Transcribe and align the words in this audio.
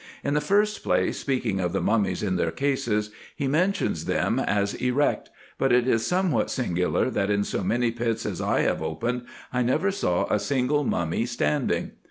In 0.23 0.33
the 0.33 0.41
first 0.41 0.81
place, 0.81 1.19
speaking 1.19 1.59
of 1.59 1.73
the 1.73 1.79
mummies 1.79 2.23
in 2.23 2.35
their 2.35 2.49
cases, 2.49 3.11
he 3.35 3.47
mentions 3.47 4.05
them 4.05 4.39
as 4.39 4.73
erect: 4.73 5.29
but 5.59 5.71
it 5.71 5.87
is 5.87 6.07
somewhat 6.07 6.49
singular, 6.49 7.11
that 7.11 7.29
in 7.29 7.43
so 7.43 7.63
many 7.63 7.91
pits 7.91 8.25
as 8.25 8.41
I 8.41 8.61
have 8.61 8.81
opened, 8.81 9.25
I 9.53 9.61
never 9.61 9.91
saw 9.91 10.25
a 10.33 10.39
single 10.39 10.83
mummy 10.83 11.27
standing. 11.27 11.91